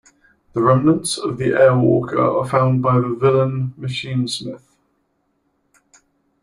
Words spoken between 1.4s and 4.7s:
Air-Walker are found by the villain Machinesmith.